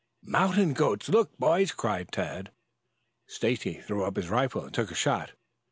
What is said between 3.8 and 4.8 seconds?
threw up his rifle and